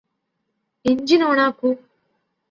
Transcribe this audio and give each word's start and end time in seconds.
engine 0.85 1.21
ഓണാക്കു 1.23 1.69